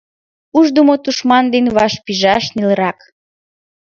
Уждымо 0.57 0.95
тушман 1.03 1.45
дене 1.53 1.69
вашпижаш 1.77 2.45
нелырак. 2.55 2.99